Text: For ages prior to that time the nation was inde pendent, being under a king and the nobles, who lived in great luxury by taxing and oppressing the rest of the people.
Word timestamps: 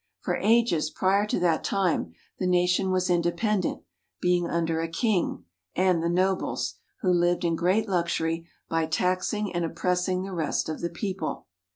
For 0.21 0.35
ages 0.37 0.89
prior 0.89 1.27
to 1.27 1.39
that 1.41 1.63
time 1.63 2.13
the 2.39 2.47
nation 2.47 2.89
was 2.89 3.07
inde 3.07 3.31
pendent, 3.37 3.83
being 4.19 4.47
under 4.49 4.81
a 4.81 4.87
king 4.87 5.45
and 5.75 6.01
the 6.01 6.09
nobles, 6.09 6.79
who 7.01 7.11
lived 7.13 7.45
in 7.45 7.55
great 7.55 7.87
luxury 7.87 8.47
by 8.67 8.87
taxing 8.87 9.53
and 9.53 9.63
oppressing 9.63 10.23
the 10.23 10.33
rest 10.33 10.69
of 10.69 10.81
the 10.81 10.89
people. 10.89 11.45